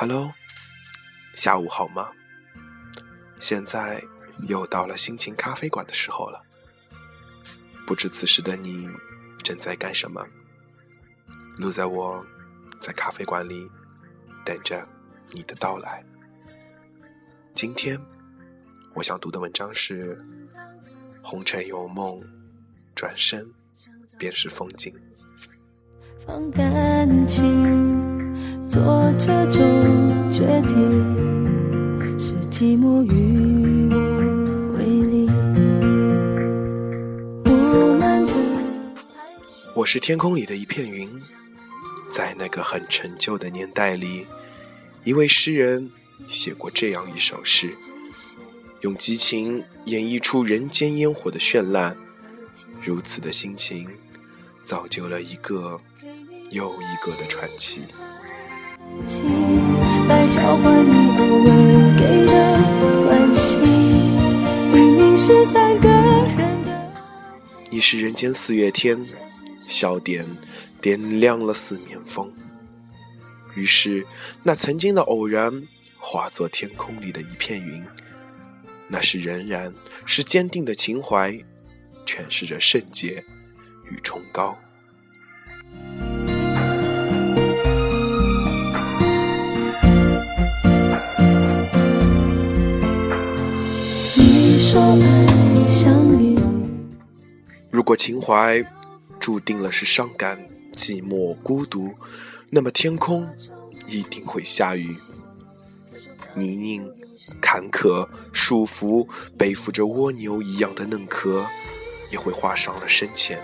[0.00, 0.32] Hello，
[1.34, 2.10] 下午好吗？
[3.40, 4.00] 现在
[4.46, 6.40] 又到了心情咖啡馆的时候了。
[7.84, 8.88] 不知此时的你
[9.42, 10.24] 正在干什么？
[11.56, 12.24] 路在我
[12.80, 13.68] 在咖啡馆里
[14.44, 14.86] 等着
[15.32, 16.04] 你的到来。
[17.52, 18.00] 今天
[18.94, 20.14] 我想读的文章是
[21.20, 22.22] 《红尘有梦，
[22.94, 23.52] 转身
[24.16, 24.94] 便是风景》。
[26.24, 27.98] 放感情。
[28.68, 29.64] 做这种
[30.38, 33.98] 决定，是寂寞与我
[34.78, 35.28] 为离。
[39.74, 41.10] 我是天空里的一片云，
[42.12, 44.28] 在那个很陈旧的年代里，
[45.02, 45.90] 一位诗人
[46.28, 47.74] 写过这样一首诗，
[48.82, 51.96] 用激情演绎出人间烟火的绚烂。
[52.84, 53.88] 如此的心情，
[54.64, 55.80] 造就了一个
[56.52, 57.82] 又一个的传奇。
[60.08, 61.50] 来交换你偶尔
[61.98, 62.32] 给的
[63.04, 63.60] 关心，
[64.72, 66.92] 明明是三个人的。
[67.68, 68.98] 你是人间四月天，
[69.66, 70.24] 笑点
[70.80, 72.32] 点亮了四面风。
[73.54, 74.06] 于是，
[74.42, 75.62] 那曾经的偶然
[75.98, 77.84] 化作天空里的一片云。
[78.88, 79.70] 那是仍然，
[80.06, 81.32] 是坚定的情怀，
[82.06, 83.22] 诠释着圣洁
[83.90, 84.56] 与崇高。
[97.70, 98.62] 如果情怀
[99.18, 100.38] 注定了是伤感、
[100.74, 101.94] 寂寞、孤独，
[102.50, 103.26] 那么天空
[103.86, 104.94] 一定会下雨。
[106.34, 106.86] 泥泞、
[107.40, 109.08] 坎坷、束缚，
[109.38, 111.46] 背负着蜗牛一样的嫩壳，
[112.10, 113.40] 也会画上了深浅。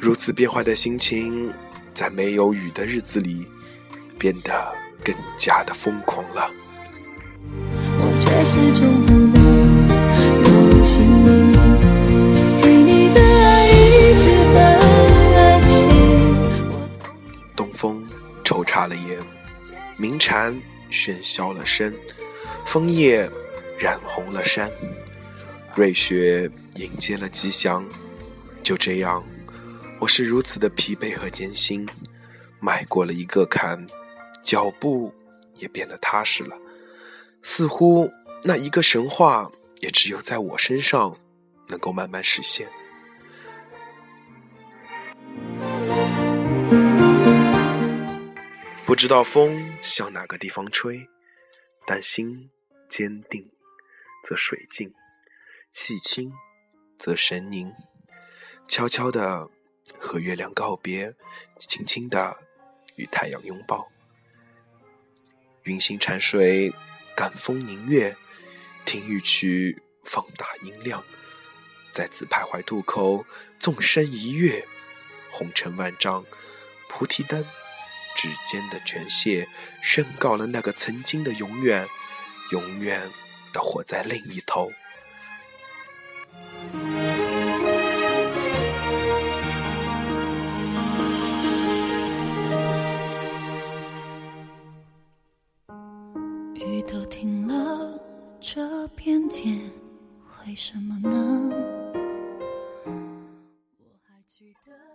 [0.00, 1.52] 如此变坏的心情，
[1.94, 3.46] 在没有雨的日子里，
[4.18, 6.50] 变得更加的疯狂了。
[17.56, 18.06] 东风
[18.44, 19.18] 抽插了眼，
[19.98, 20.54] 鸣蝉
[20.90, 21.92] 喧嚣了声，
[22.66, 23.28] 枫叶
[23.78, 24.70] 染红了山，
[25.74, 27.84] 瑞雪迎接了吉祥。
[28.62, 29.24] 就这样，
[29.98, 31.86] 我是如此的疲惫和艰辛，
[32.60, 33.84] 迈过了一个坎，
[34.44, 35.12] 脚步
[35.58, 36.56] 也变得踏实了，
[37.42, 38.08] 似乎。
[38.42, 41.18] 那一个神话，也只有在我身上
[41.68, 42.68] 能够慢慢实现。
[48.86, 51.06] 不知道风向哪个地方吹，
[51.86, 52.50] 但心
[52.88, 53.50] 坚定，
[54.24, 54.88] 则水静；
[55.70, 56.32] 气清，
[56.98, 57.70] 则神宁。
[58.66, 59.48] 悄悄的
[59.98, 61.14] 和月亮告别，
[61.58, 62.38] 轻轻的
[62.96, 63.90] 与太阳拥抱。
[65.64, 66.72] 云行潺水，
[67.14, 68.16] 感风凝月。
[68.84, 71.04] 听一曲，放大音量，
[71.92, 73.24] 在此徘徊渡口，
[73.58, 74.66] 纵身一跃，
[75.30, 76.24] 红尘万丈，
[76.88, 77.44] 菩提灯，
[78.16, 79.46] 指尖的泉泻，
[79.82, 81.86] 宣告了那个曾经的永远，
[82.50, 83.10] 永远
[83.52, 84.72] 的活在另一头。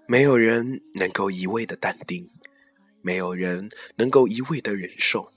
[0.07, 2.29] 没有人能够一味的淡定，
[3.01, 5.31] 没有人能够一味的忍受，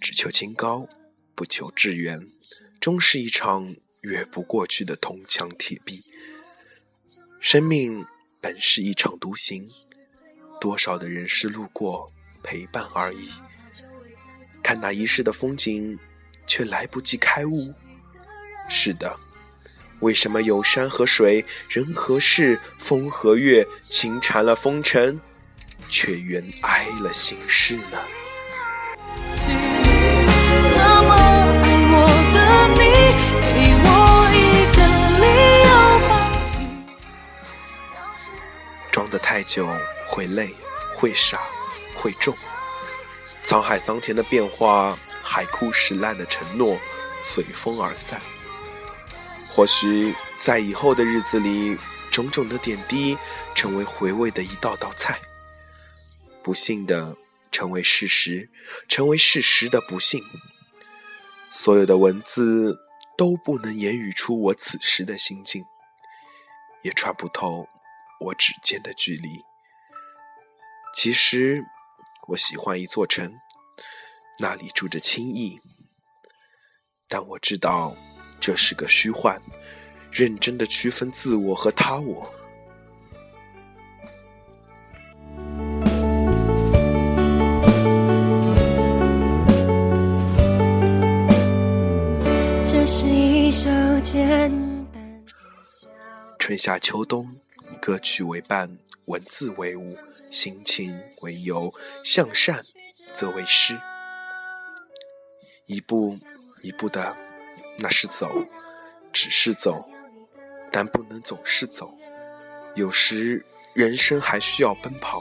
[0.00, 0.88] 只求清高，
[1.34, 2.28] 不求致远，
[2.80, 6.00] 终是一场越不过去的铜墙铁壁。
[7.40, 8.06] 生命
[8.40, 9.68] 本是一场独行，
[10.60, 12.12] 多少的人是路过
[12.42, 13.30] 陪伴而已。
[14.62, 15.98] 看那一世的风景。
[16.44, 17.72] 却来不及开悟。
[18.74, 19.14] 是的，
[20.00, 25.20] 为什么有山和水、人和事、风和月，情缠了风尘，
[25.90, 27.98] 却缘挨了心事呢？
[38.90, 39.68] 装得太久
[40.08, 40.54] 会累，
[40.94, 41.38] 会傻，
[41.94, 42.34] 会重。
[43.44, 44.98] 沧海桑田的变化。
[45.24, 46.76] 海枯石烂的承诺，
[47.22, 48.20] 随风而散。
[49.54, 51.76] 或许在以后的日子里，
[52.10, 53.18] 种种的点滴
[53.54, 55.20] 成为回味的一道道菜。
[56.42, 57.14] 不幸的
[57.50, 58.48] 成为事实，
[58.88, 60.24] 成为事实的不幸。
[61.50, 62.78] 所有的文字
[63.16, 65.62] 都不能言语出我此时的心境，
[66.80, 67.68] 也穿不透
[68.20, 69.28] 我指尖的距离。
[70.94, 71.62] 其实，
[72.28, 73.34] 我喜欢一座城，
[74.38, 75.60] 那里住着轻易。
[77.06, 77.94] 但我知道
[78.42, 79.40] 这是个虚幻，
[80.10, 82.28] 认真的区分自我和他我。
[92.66, 93.70] 这是一首
[94.02, 94.50] 简
[94.92, 95.24] 单。
[96.36, 97.36] 春夏秋冬，
[97.80, 99.96] 歌曲为伴，文字为舞，
[100.32, 101.72] 心情为游，
[102.02, 102.60] 向善
[103.14, 103.78] 则为诗。
[105.66, 106.16] 一步。
[106.64, 107.16] 一步的，
[107.82, 108.46] 那是走，
[109.12, 109.84] 只是走，
[110.70, 111.92] 但不能总是走。
[112.76, 113.44] 有时
[113.74, 115.20] 人生还需要奔跑，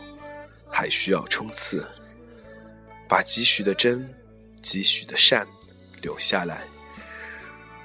[0.70, 1.84] 还需要冲刺，
[3.10, 4.08] 把几许的真，
[4.62, 5.48] 几许的善
[6.04, 6.62] 留下来。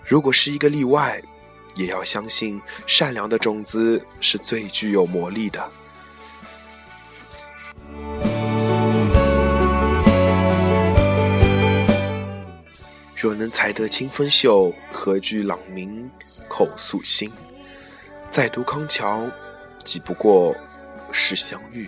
[0.04, 1.22] 如果是一个例外，
[1.74, 5.70] 也要相信善良的种子是最具有魔力的。
[13.36, 16.10] 能采得清风秀，何惧朗明
[16.48, 17.30] 口诉心？
[18.30, 19.22] 再读康桥，
[19.84, 20.56] 几不过
[21.12, 21.86] 是相遇。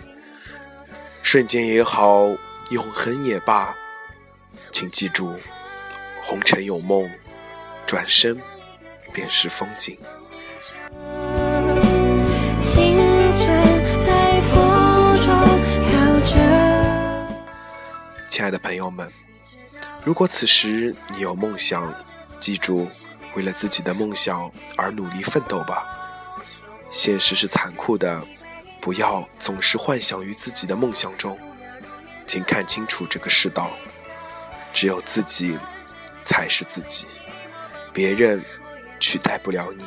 [1.23, 2.27] 瞬间也好，
[2.69, 3.75] 永恒也罢，
[4.71, 5.33] 请记住，
[6.23, 7.09] 红尘有梦，
[7.85, 8.39] 转身
[9.11, 9.97] 便是风景。
[12.61, 12.95] 青
[13.37, 13.47] 春
[14.05, 15.25] 在风中
[15.89, 16.33] 飘着。
[18.29, 19.11] 亲爱的朋友们。
[20.03, 21.93] 如果此时你有梦想，
[22.39, 22.89] 记住，
[23.35, 25.85] 为了自己的梦想而努力奋斗吧。
[26.89, 28.25] 现实是残酷的，
[28.81, 31.37] 不要总是幻想于自己的梦想中。
[32.25, 33.69] 请看清楚这个世道，
[34.73, 35.57] 只有自己
[36.25, 37.05] 才是自己，
[37.93, 38.43] 别人
[38.99, 39.83] 取代不了你。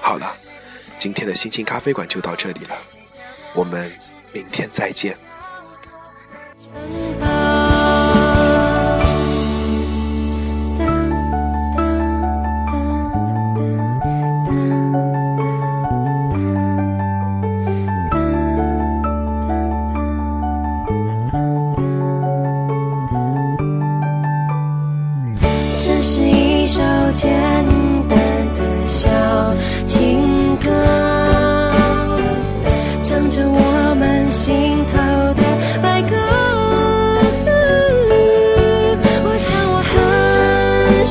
[0.00, 0.34] 好了，
[0.98, 2.76] 今天的心情咖啡馆就到这里了，
[3.54, 3.90] 我们
[4.32, 5.16] 明天再见。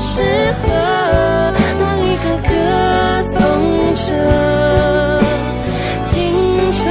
[0.06, 0.22] 适
[0.62, 4.04] 合当一个歌颂者
[6.04, 6.14] 青
[6.74, 6.86] 春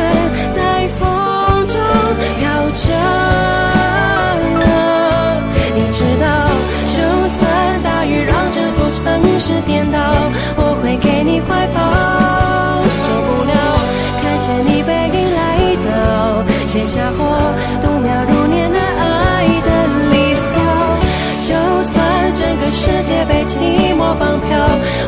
[0.51, 1.79] 在风中
[2.39, 2.85] 飘着
[5.75, 6.27] 你知道
[6.87, 9.99] 就算大雨让这座城市颠倒
[10.57, 12.02] 我会给你怀抱。
[24.15, 24.49] 绑票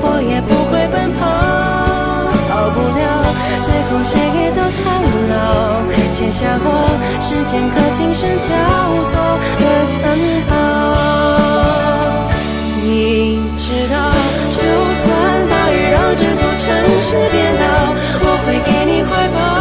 [0.03, 1.21] 我也不会奔跑
[2.49, 3.03] 逃不了
[3.65, 4.83] 最后谁也都苍
[5.31, 5.35] 老
[6.11, 6.67] 写下我
[7.21, 8.49] 时间和琴声交
[9.11, 9.13] 错
[9.59, 9.99] 的城
[10.49, 10.53] 堡
[12.83, 13.95] 你知道
[14.51, 15.05] 就算
[15.49, 16.65] 大雨让这座城
[16.99, 17.65] 市颠倒
[18.23, 19.54] 我会给你怀抱。